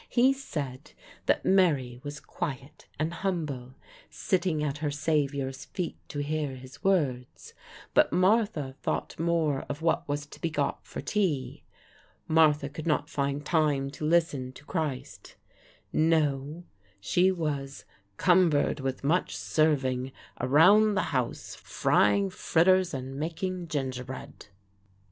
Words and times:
He 0.09 0.33
said 0.33 0.93
that 1.27 1.45
Mary 1.45 2.01
was 2.01 2.19
quiet 2.19 2.87
and 2.97 3.13
humble, 3.13 3.75
sitting 4.09 4.63
at 4.63 4.79
her 4.79 4.89
Savior's 4.89 5.65
feet 5.65 5.95
to 6.07 6.23
hear 6.23 6.55
his 6.55 6.83
words; 6.83 7.53
but 7.93 8.11
Martha 8.11 8.73
thought 8.81 9.19
more 9.19 9.61
of 9.69 9.83
what 9.83 10.09
was 10.09 10.25
to 10.25 10.41
be 10.41 10.49
got 10.49 10.83
for 10.87 11.01
tea. 11.01 11.61
Martha 12.27 12.67
could 12.67 12.87
not 12.87 13.11
find 13.11 13.45
time 13.45 13.91
to 13.91 14.03
listen 14.03 14.51
to 14.53 14.65
Christ. 14.65 15.35
No; 15.93 16.63
she 16.99 17.31
was 17.31 17.85
"'cumbered 18.17 18.79
with 18.79 19.03
much 19.03 19.37
serving' 19.37 20.11
around 20.39 20.95
the 20.95 21.11
house, 21.15 21.53
frying 21.53 22.31
fritters 22.31 22.91
and 22.95 23.17
making 23.17 23.67
gingerbread." 23.67 24.47